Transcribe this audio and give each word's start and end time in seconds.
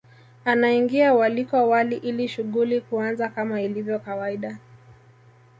Anaingia 0.45 1.13
waliko 1.13 1.69
wali 1.69 1.97
ili 1.97 2.27
shughuli 2.27 2.81
kuanza 2.81 3.29
kama 3.29 3.61
ilivyo 3.61 3.99
kawaida 3.99 4.57